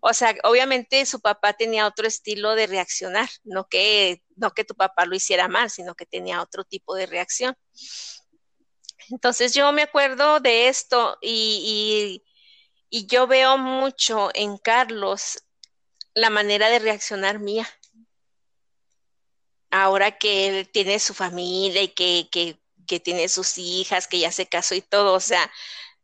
[0.00, 4.74] o sea, obviamente su papá tenía otro estilo de reaccionar, no que, no que tu
[4.74, 7.56] papá lo hiciera mal, sino que tenía otro tipo de reacción.
[9.10, 12.22] Entonces yo me acuerdo de esto y,
[12.88, 15.42] y yo veo mucho en Carlos
[16.14, 17.68] la manera de reaccionar mía.
[19.70, 24.46] Ahora que él tiene su familia y que que tiene sus hijas, que ya se
[24.46, 25.14] casó y todo.
[25.14, 25.50] O sea,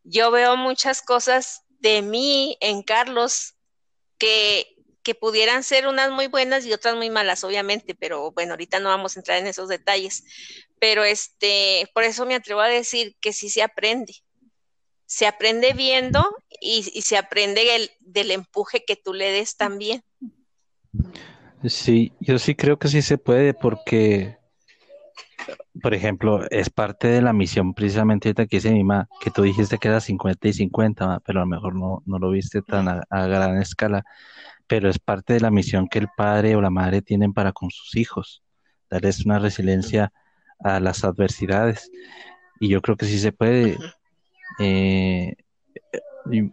[0.04, 3.54] yo veo muchas cosas de mí en Carlos
[4.18, 8.80] que, que pudieran ser unas muy buenas y otras muy malas, obviamente, pero bueno, ahorita
[8.80, 10.24] no vamos a entrar en esos detalles.
[10.80, 14.14] Pero este, por eso me atrevo a decir que sí se aprende.
[15.06, 16.24] Se aprende viendo
[16.60, 20.04] y, se aprende el, del empuje que tú le des también.
[21.66, 24.37] Sí, yo sí creo que sí se puede porque
[25.82, 29.78] por ejemplo, es parte de la misión precisamente que dice mi mamá, que tú dijiste
[29.78, 33.26] que era 50 y 50, pero a lo mejor no, no lo viste tan a,
[33.26, 34.04] gran escala,
[34.66, 37.70] pero es parte de la misión que el padre o la madre tienen para con
[37.70, 38.42] sus hijos,
[38.90, 40.12] darles una resiliencia
[40.60, 41.90] a las adversidades.
[42.60, 43.76] Y yo creo que sí se puede.
[44.58, 45.36] Eh,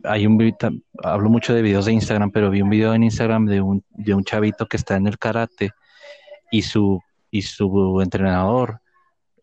[0.03, 0.55] hay un
[1.03, 4.13] hablo mucho de videos de Instagram, pero vi un video en Instagram de un, de
[4.13, 5.71] un chavito que está en el karate
[6.51, 8.81] y su, y su entrenador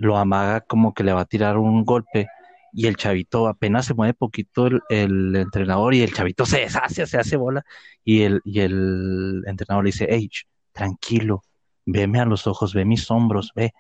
[0.03, 2.29] lo amaga como que le va a tirar un golpe
[2.73, 7.19] y el chavito apenas se mueve poquito el, entrenador y el chavito se deshace, se
[7.19, 7.65] hace bola
[8.05, 10.29] y el, y el entrenador le dice, hey,
[10.73, 11.43] tranquilo,
[11.87, 13.75] veme a los ojos, ve mis hombros, ve,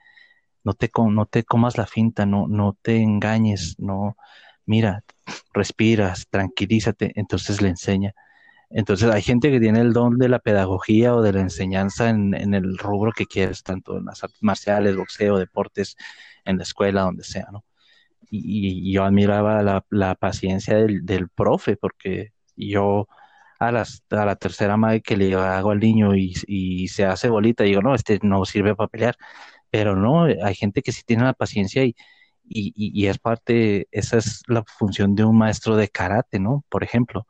[0.64, 4.16] no te, no te comas la finta, no, no te engañes, no,
[4.66, 5.04] mira,
[5.52, 8.14] respiras, tranquilízate, entonces le enseña.
[8.74, 12.54] Entonces hay gente que tiene el don de la pedagogía o de la enseñanza en,
[12.54, 15.96] el rubro que quieres, tanto en las artes marciales, boxeo, deportes,
[16.44, 17.64] en la escuela, donde sea, ¿no?
[18.30, 23.08] Y, yo admiraba la, paciencia del, profe, porque yo
[23.58, 27.82] a, las, la tercera madre que le hago al niño y, se hace bolita, digo,
[27.82, 29.16] no, este no sirve para pelear,
[29.70, 34.64] pero no, hay gente que sí tiene la paciencia y, es parte, esa es la
[34.64, 36.64] función de un maestro de karate, ¿no?
[36.68, 37.26] Por ejemplo,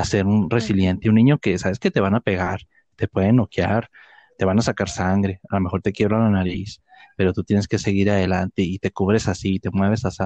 [0.00, 2.60] hacer un resiliente, un niño que sabes que te van a pegar,
[2.96, 3.90] te pueden noquear,
[4.38, 6.82] te van a sacar sangre, a lo mejor te quiebra la nariz,
[7.16, 10.24] pero tú tienes que seguir adelante y te cubres así, te mueves así.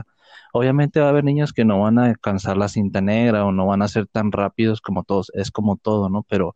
[0.52, 3.66] Obviamente va a haber niños que no van a alcanzar la cinta negra o no
[3.66, 6.24] van a ser tan rápidos como todos, es como todo, ¿no?
[6.28, 6.54] Pero,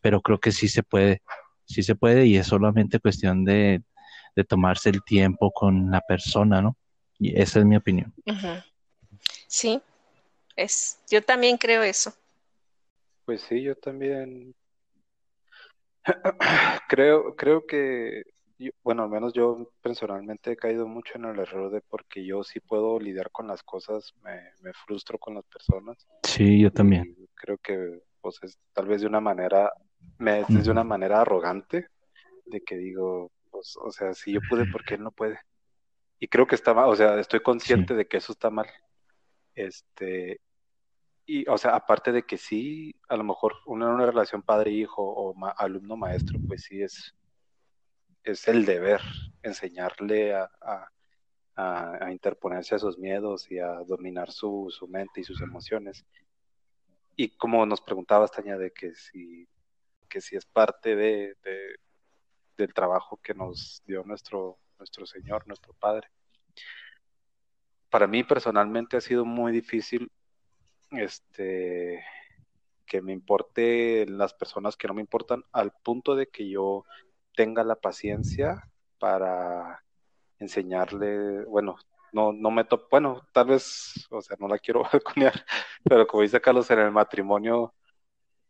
[0.00, 1.22] pero creo que sí se puede,
[1.64, 3.82] sí se puede y es solamente cuestión de
[4.48, 6.76] tomarse el tiempo con la persona, ¿no?
[7.18, 8.12] Y esa es mi opinión.
[9.46, 9.80] Sí,
[10.56, 12.12] es, yo también creo eso.
[13.26, 14.54] Pues sí, yo también
[16.88, 18.22] creo, creo que,
[18.82, 22.60] bueno, al menos yo personalmente he caído mucho en el error de porque yo sí
[22.60, 26.06] puedo lidiar con las cosas, me, me frustro con las personas.
[26.22, 27.14] Sí, yo también.
[27.34, 29.70] creo que, pues, es tal vez de una manera,
[30.18, 31.88] me, es de una manera arrogante,
[32.46, 35.38] de que digo, pues, o sea, si yo pude, ¿por qué él no puede?
[36.18, 38.66] y creo que está mal, o sea, estoy consciente de que eso está mal.
[39.54, 40.40] Este,
[41.26, 45.34] y, o sea, aparte de que sí, a lo mejor una, una relación padre-hijo o
[45.56, 47.14] alumno-maestro, pues sí es,
[48.22, 49.00] es el deber
[49.42, 50.50] enseñarle a,
[51.56, 56.04] a, interponerse a sus miedos y a dominar su, su mente y sus emociones.
[57.16, 59.48] Y como nos preguntaba Taña, de que si,
[60.08, 61.76] que es parte de, de,
[62.56, 66.08] del trabajo que nos dio nuestro nuestro Señor, nuestro Padre.
[67.90, 70.10] Para mí personalmente ha sido muy difícil
[70.90, 72.04] este
[72.86, 76.84] que me importe las personas que no me importan al punto de que yo
[77.34, 78.62] tenga la paciencia
[78.98, 79.82] para
[80.38, 81.76] enseñarle, bueno,
[82.12, 85.44] no, no me topo, bueno, tal vez, o sea, no la quiero balconear,
[85.84, 87.74] pero como dice Carlos, en el matrimonio,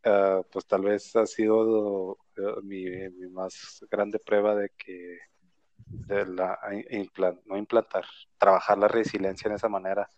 [0.05, 5.17] uh, pues tal vez ha sido uh, mi, mi, más grande prueba de que
[5.87, 6.59] de la,
[7.45, 8.05] no implantar,
[8.37, 10.09] trabajar la resiliencia en esa manera,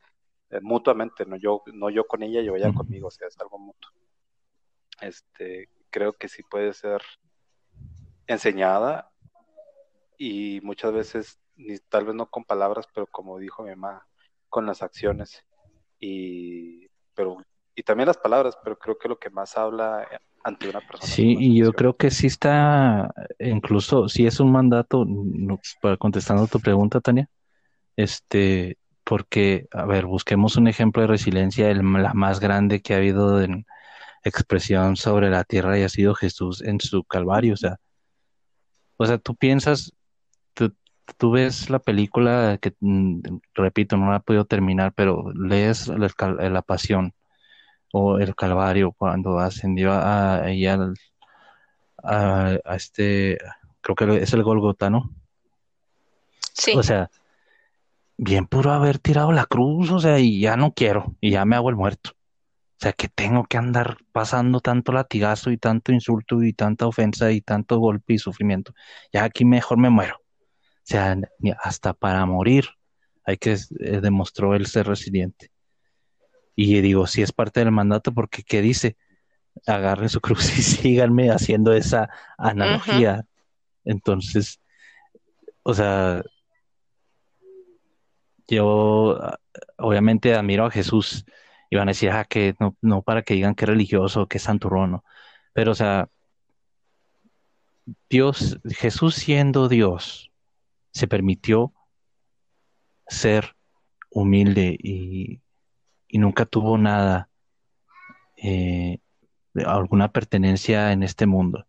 [0.51, 3.59] eh, mutuamente, no yo, no yo con ella y ella conmigo, o sea, es algo
[3.59, 3.91] mutuo.
[5.01, 7.01] Este, creo que sí puede ser
[8.27, 9.11] enseñada
[10.17, 14.07] y muchas veces, ni, tal vez no con palabras, pero como dijo mi mamá,
[14.49, 15.45] con las acciones
[15.99, 17.37] y, pero,
[17.75, 20.07] y también las palabras, pero creo que lo que más habla
[20.43, 21.11] ante una persona.
[21.11, 25.05] Sí, y yo creo que sí está, incluso si es un mandato,
[25.81, 27.29] para contestando tu pregunta, Tania,
[27.95, 28.78] este,
[29.09, 33.41] porque, a ver, busquemos un ejemplo de resiliencia, el, la más grande que ha habido
[33.41, 33.65] en
[34.23, 37.79] expresión sobre la tierra y ha sido Jesús en su Calvario, o sea,
[38.97, 39.93] o sea, tú piensas,
[40.53, 40.75] tú,
[41.17, 43.21] tú ves la película que, mm,
[43.55, 46.11] repito, no la he podido terminar, pero lees la,
[46.47, 47.15] la pasión
[47.91, 50.43] o el Calvario cuando ascendió a, a,
[52.03, 53.39] a, este,
[53.81, 55.09] creo que es el Golgota, ¿no?
[56.53, 56.73] Sí.
[56.77, 57.09] O sea,
[58.21, 61.55] bien puro haber tirado la cruz, o sea, y ya no quiero, y ya me
[61.55, 62.11] hago el muerto.
[62.11, 67.31] O sea, que tengo que andar pasando tanto latigazo y tanto insulto y tanta ofensa
[67.31, 68.73] y tanto golpe y sufrimiento.
[69.13, 70.17] Ya aquí mejor me muero.
[70.17, 71.17] O sea,
[71.61, 72.65] hasta para morir
[73.25, 75.51] hay que eh, demostró el ser resiliente.
[76.55, 78.97] Y digo, si es parte del mandato, porque ¿qué dice?
[79.65, 83.25] Agarren su cruz y síganme haciendo esa analogía.
[83.85, 84.59] Entonces,
[85.63, 86.21] o sea,
[88.55, 89.19] yo
[89.77, 91.25] obviamente admiro a Jesús
[91.69, 94.37] y van a decir, ah, que no, no para que digan que es religioso, que
[94.37, 95.01] es santurrón.
[95.53, 96.09] Pero, o sea,
[98.09, 100.31] Dios, Jesús siendo Dios,
[100.91, 101.73] se permitió
[103.07, 103.55] ser
[104.09, 105.41] humilde y
[106.09, 107.29] y nunca tuvo nada,
[108.35, 108.99] eh,
[109.65, 111.67] alguna pertenencia en este mundo,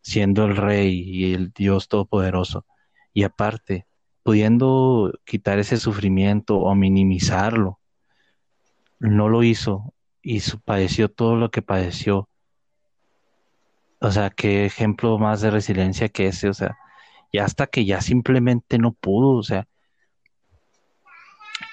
[0.00, 2.64] siendo el rey y el Dios todopoderoso.
[3.12, 3.86] Y aparte,
[4.26, 7.78] pudiendo quitar ese sufrimiento o minimizarlo,
[8.98, 12.28] no lo hizo y padeció todo lo que padeció.
[14.00, 16.76] O sea, qué ejemplo más de resiliencia que ese, o sea,
[17.30, 19.68] y hasta que ya simplemente no pudo, o sea,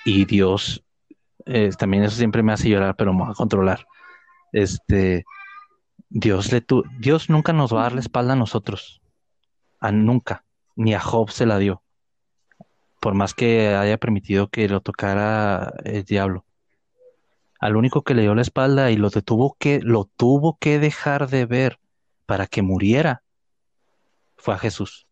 [0.06, 0.86] y Dios,
[1.48, 3.88] eh, también eso siempre me hace llorar, pero me va a controlar.
[4.52, 5.26] Este,
[6.08, 9.02] Dios le tu, Dios nunca nos va a dar la espalda a nosotros,
[9.80, 10.46] a nunca,
[10.76, 11.83] ni a Job se la dio,
[13.04, 16.46] por más que haya permitido que lo tocara el diablo.
[17.60, 21.30] Al único que le dio la espalda y lo tuvo que, lo tuvo que dejar
[21.30, 21.80] de ver
[22.26, 23.22] para que muriera
[24.38, 25.06] fue a Jesús.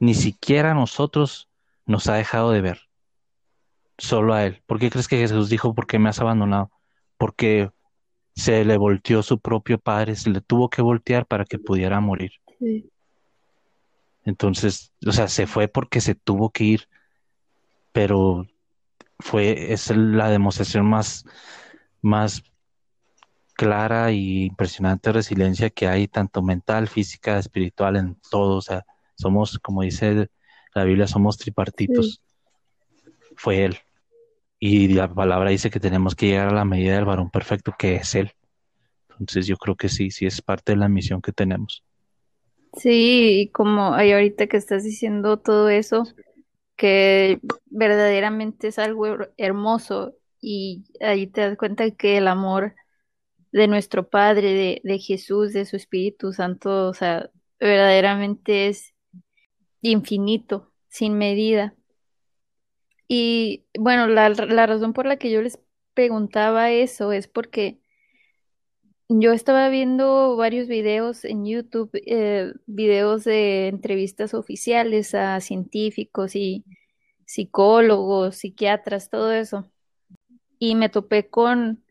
[0.00, 1.48] Ni siquiera a nosotros
[1.84, 2.80] nos ha dejado de ver.
[3.98, 4.64] Solo a Él.
[4.66, 6.72] ¿Por qué crees que Jesús dijo, ¿por qué me has abandonado?
[7.18, 7.70] Porque
[8.34, 12.32] se le volteó su propio padre, se le tuvo que voltear para que pudiera morir.
[14.24, 16.88] Entonces, o sea, se fue porque se tuvo que ir,
[17.96, 18.46] pero
[19.20, 21.24] fue, es la demostración más,
[22.02, 22.42] más
[23.54, 28.56] clara y impresionante resiliencia que hay, tanto mental, física, espiritual, en todo.
[28.56, 28.84] O sea,
[29.14, 30.28] somos, como dice
[30.74, 32.20] la Biblia, somos tripartitos.
[33.34, 33.78] Fue Él.
[34.58, 37.94] Y la palabra dice que tenemos que llegar a la medida del varón perfecto, que
[37.94, 38.32] es Él.
[39.18, 41.82] Entonces yo creo que sí, sí es parte de la misión que tenemos.
[42.74, 46.06] Sí, y como hay ahorita que estás diciendo todo eso,
[46.76, 49.06] que verdaderamente es algo
[49.36, 52.74] hermoso y ahí te das cuenta que el amor
[53.52, 58.94] de nuestro Padre, de, de Jesús, de su Espíritu Santo, o sea, verdaderamente es
[59.82, 61.74] infinito, sin medida.
[63.08, 65.58] Y bueno, la, la razón por la que yo les
[65.94, 67.80] preguntaba eso es porque
[69.08, 76.64] yo estaba viendo varios videos en YouTube, eh, videos de entrevistas oficiales a científicos y
[77.24, 79.70] psicólogos, psiquiatras, todo eso.
[80.58, 81.84] Y me topé con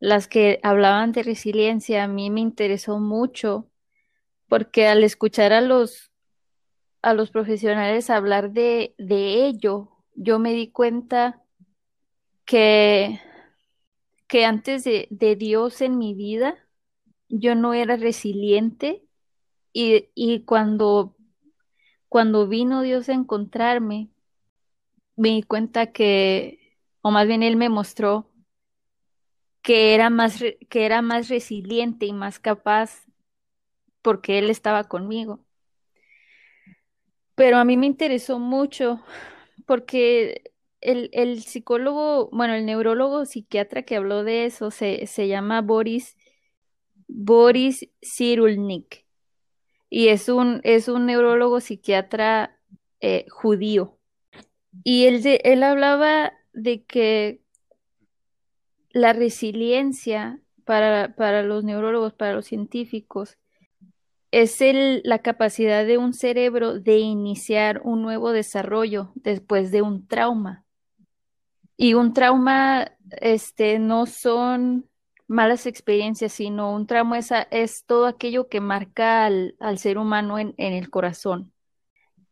[0.00, 2.04] las que hablaban de resiliencia.
[2.04, 3.70] A mí me interesó mucho
[4.48, 6.10] porque al escuchar a los,
[7.02, 11.42] a los profesionales hablar de, de ello, yo me di cuenta
[12.44, 13.20] que,
[14.28, 16.56] que antes de, Dios en mi vida,
[17.28, 19.04] yo no era resiliente
[19.72, 21.16] y, y cuando,
[22.08, 24.10] cuando vino Dios a encontrarme,
[25.16, 28.30] me di cuenta que, o más bien Él me mostró
[29.62, 33.06] que era más, que era más resiliente y más capaz
[34.02, 35.40] porque Él estaba conmigo.
[37.34, 39.00] Pero a mí me interesó mucho
[39.66, 45.60] porque el, el psicólogo, bueno, el neurólogo psiquiatra que habló de eso se, se llama
[45.62, 46.16] Boris,
[47.08, 49.06] Boris Cyrulnik
[49.90, 52.58] y es un, es un neurólogo psiquiatra
[53.00, 53.98] eh, judío.
[54.84, 57.40] Y él, él hablaba de que
[58.90, 63.38] la resiliencia para, para los neurólogos, para los científicos,
[64.30, 70.06] es el, la capacidad de un cerebro de iniciar un nuevo desarrollo después de un
[70.06, 70.66] trauma.
[71.78, 74.90] Y un trauma, este, no son
[75.28, 80.40] malas experiencias, sino un trauma es, es todo aquello que marca al, al ser humano
[80.40, 81.52] en, en, el corazón.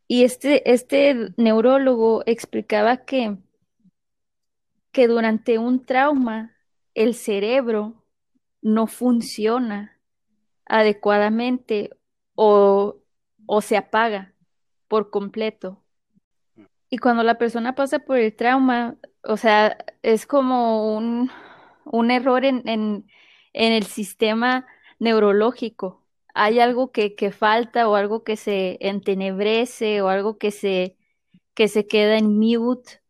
[0.08, 3.36] Y este, este neurólogo explicaba que,
[4.90, 6.56] que durante un trauma
[6.94, 8.04] el cerebro
[8.62, 10.00] no funciona
[10.64, 11.90] adecuadamente
[12.34, 12.96] o,
[13.46, 14.34] o se apaga
[14.88, 15.85] por completo.
[16.90, 21.30] Y cuando la persona pasa por el trauma, o sea, es como un,
[21.84, 23.06] un error en, en,
[23.52, 24.66] en, el sistema
[24.98, 26.04] neurológico.
[26.34, 30.96] Hay algo que, que, falta o algo que se entenebrece o algo que se,
[31.54, 33.00] que se queda en mute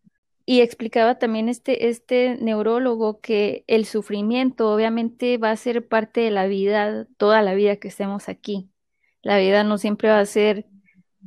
[0.47, 6.31] y explicaba también este, este neurólogo que el sufrimiento obviamente va a ser parte de
[6.31, 8.70] la vida, toda la vida que estemos aquí.
[9.22, 10.66] La vida no siempre va a ser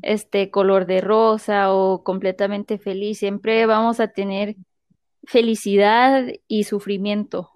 [0.02, 4.56] este color de rosa o completamente feliz, siempre vamos a tener
[5.24, 7.52] felicidad y sufrimiento.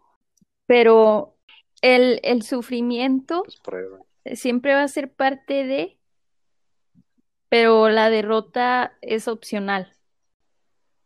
[0.65, 1.35] Pero
[1.81, 3.43] el, el sufrimiento
[4.33, 5.97] siempre va a ser parte de,
[7.49, 9.93] pero la derrota es opcional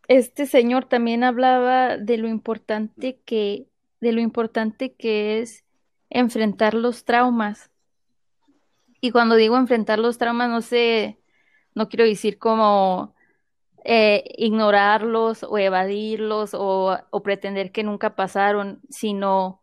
[0.07, 3.67] este señor también hablaba de lo importante que,
[3.99, 5.65] de lo importante que es
[6.09, 7.71] enfrentar los traumas.
[9.01, 11.19] Y cuando digo enfrentar los traumas, no sé,
[11.77, 13.15] no quiero decir como
[13.85, 19.61] eh, ignorarlos o evadirlos o, pretender que nunca pasaron, sino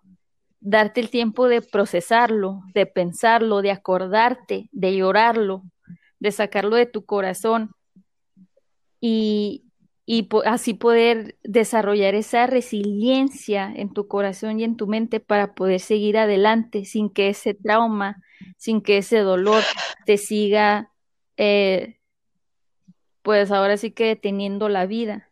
[0.60, 5.64] darte el tiempo de procesarlo, de pensarlo, de acordarte, de llorarlo,
[6.20, 7.72] de sacarlo de tu corazón.
[9.00, 9.64] Y,
[10.06, 15.80] y así poder desarrollar esa resiliencia en tu corazón y en tu mente para poder
[15.80, 18.22] seguir adelante sin que ese trauma,
[18.56, 19.64] sin que ese dolor
[20.06, 20.92] te siga,
[21.36, 21.96] eh,
[23.24, 25.30] pues ahora sí que deteniendo la vida.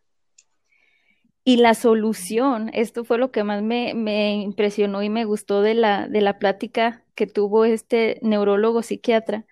[1.45, 5.75] Y la solución, esto fue lo que más me, me impresionó y me gustó de
[5.75, 9.45] la, de la plática que tuvo este neurólogo psiquiatra,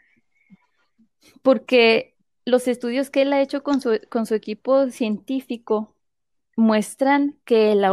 [1.43, 5.95] porque los estudios que él ha hecho con su, con su equipo científico
[6.55, 7.85] muestran que el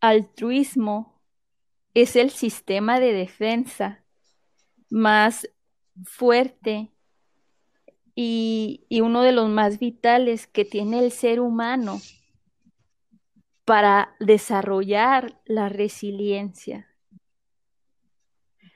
[0.00, 1.22] altruismo
[1.94, 4.04] es el sistema de defensa
[4.90, 5.48] más
[6.04, 6.93] fuerte
[8.14, 12.00] y, uno de los más vitales que tiene el ser humano
[13.64, 16.88] para desarrollar la resiliencia.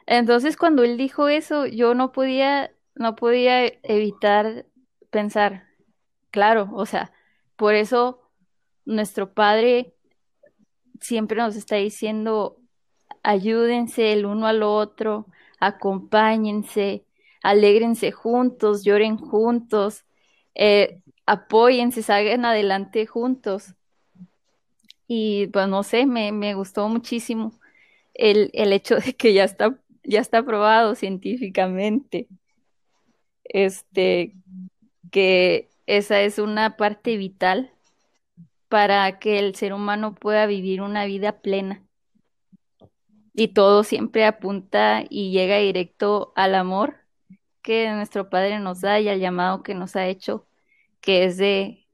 [0.07, 4.67] Entonces, cuando él dijo eso, yo no podía, no podía evitar
[5.11, 5.69] pensar,
[6.31, 7.13] claro, o sea,
[7.57, 8.23] por eso
[8.87, 9.95] nuestro Padre
[11.01, 12.59] siempre nos está diciendo,
[13.23, 15.27] ayúdense el uno al otro,
[15.61, 17.05] acompáñense,
[17.43, 20.05] alégrense juntos, lloren juntos,
[20.55, 23.75] eh, apóyense, salgan adelante juntos.
[25.07, 27.59] Y pues no sé, me, me gustó muchísimo
[28.15, 32.29] el, el, hecho de que ya está, ya está probado científicamente.
[33.45, 34.35] Este,
[35.11, 37.73] que esa es una parte vital
[38.69, 41.83] para que el ser humano pueda vivir una vida plena.
[43.35, 46.98] Y todo siempre apunta y llega directo al amor
[47.69, 50.47] que nuestro Padre nos da y al llamado que nos ha hecho,
[51.03, 51.87] que es de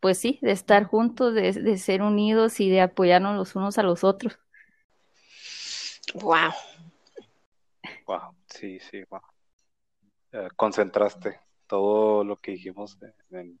[0.00, 4.02] pues sí, de estar juntos, de, ser unidos y de apoyarnos los unos a los
[4.02, 4.38] otros.
[6.14, 6.52] Wow.
[8.06, 9.20] Wow, sí, sí, wow.
[10.32, 12.96] Eh, concentraste todo lo que dijimos
[13.30, 13.58] en,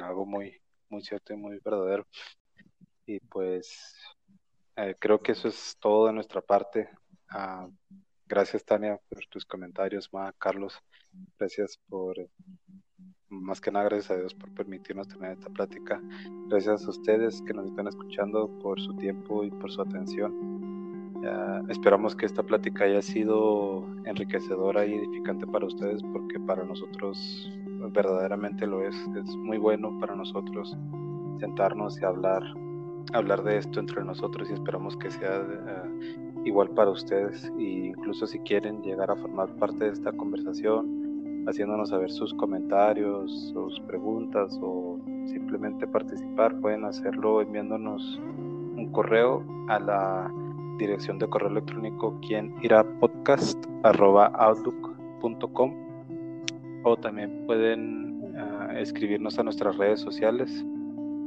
[0.00, 0.56] algo muy,
[0.88, 2.06] muy cierto y muy verdadero.
[3.06, 3.96] Y pues
[4.76, 6.88] eh, creo que eso es todo de nuestra parte.
[7.28, 7.68] Ah,
[8.28, 10.78] gracias Tania por tus comentarios, Ma, Carlos,
[11.38, 12.16] gracias por
[13.30, 16.00] más que nada gracias a Dios por permitirnos tener esta plática.
[16.48, 20.58] Gracias a ustedes que nos están escuchando por su tiempo y por su atención.
[21.68, 27.52] esperamos que esta plática haya sido enriquecedora y edificante para ustedes porque para nosotros
[27.92, 28.96] verdaderamente lo es.
[29.16, 30.76] Es muy bueno para nosotros
[31.38, 32.42] sentarnos y hablar,
[33.12, 37.50] hablar de esto entre nosotros y esperamos que sea eh, igual para ustedes.
[37.58, 43.50] E incluso si quieren llegar a formar parte de esta conversación, haciéndonos saber sus comentarios,
[43.52, 48.20] sus preguntas o simplemente participar, pueden hacerlo enviándonos
[48.76, 50.32] un correo a la
[50.78, 55.74] dirección de correo electrónico quien irá podcast outlook.com
[56.84, 60.64] o también pueden ah, escribirnos a nuestras redes sociales.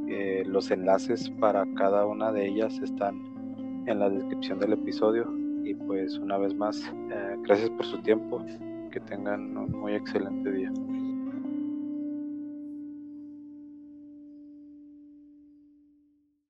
[0.08, 3.31] Eh, los enlaces para cada una de ellas están
[3.86, 5.26] en la descripción del episodio.
[5.64, 8.44] Y pues una vez más, eh, gracias por su tiempo
[8.90, 10.72] que tengan un muy excelente día.